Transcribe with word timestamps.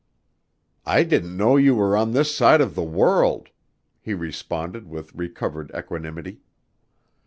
"I 0.83 1.03
didn't 1.03 1.37
know 1.37 1.57
you 1.57 1.75
were 1.75 1.95
on 1.95 2.09
this 2.11 2.33
side 2.35 2.59
of 2.59 2.73
the 2.73 2.81
world," 2.81 3.49
he 4.01 4.15
responded 4.15 4.87
with 4.87 5.13
recovered 5.13 5.69
equanimity. 5.77 6.39